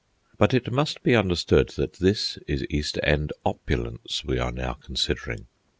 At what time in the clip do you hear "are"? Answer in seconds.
4.39-4.51